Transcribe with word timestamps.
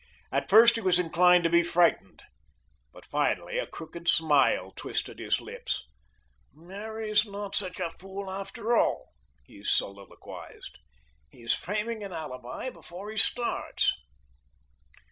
At 0.31 0.49
first 0.49 0.73
he 0.73 0.81
was 0.81 0.97
inclined 0.97 1.43
to 1.43 1.49
be 1.51 1.61
frightened, 1.61 2.23
but 2.91 3.05
finally 3.05 3.59
a 3.59 3.67
crooked 3.67 4.07
smile 4.07 4.73
twisted 4.75 5.19
his 5.19 5.39
lips. 5.41 5.85
"Murray's 6.51 7.23
not 7.23 7.53
such 7.53 7.79
a 7.79 7.91
fool, 7.91 8.31
after 8.31 8.75
all," 8.75 9.11
he 9.45 9.63
soliloquized. 9.63 10.79
"He's 11.29 11.53
framing 11.53 12.03
an 12.03 12.13
alibi 12.13 12.71
before 12.71 13.11
he 13.11 13.17
starts." 13.17 13.93